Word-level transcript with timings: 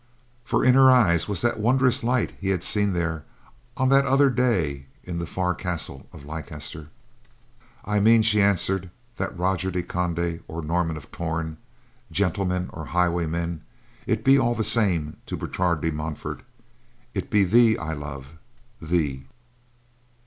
For 0.43 0.65
in 0.65 0.73
her 0.73 0.89
eyes 0.89 1.27
was 1.27 1.41
that 1.41 1.59
wondrous 1.59 2.03
light 2.03 2.33
he 2.39 2.49
had 2.49 2.63
seen 2.63 2.93
there 2.93 3.23
on 3.77 3.89
that 3.89 4.03
other 4.03 4.31
day 4.31 4.87
in 5.03 5.19
the 5.19 5.27
far 5.27 5.53
castle 5.53 6.09
of 6.11 6.25
Leicester. 6.25 6.89
"I 7.85 7.99
mean," 7.99 8.23
she 8.23 8.41
answered, 8.41 8.89
"that, 9.17 9.37
Roger 9.37 9.69
de 9.69 9.83
Conde 9.83 10.43
or 10.47 10.63
Norman 10.63 10.97
of 10.97 11.11
Torn, 11.11 11.57
gentleman 12.11 12.71
or 12.73 12.85
highwayman, 12.85 13.61
it 14.07 14.23
be 14.23 14.39
all 14.39 14.55
the 14.55 14.63
same 14.63 15.17
to 15.27 15.37
Bertrade 15.37 15.81
de 15.81 15.91
Montfort—it 15.91 17.29
be 17.29 17.43
thee 17.43 17.77
I 17.77 17.93
love; 17.93 18.39
thee!" 18.81 19.27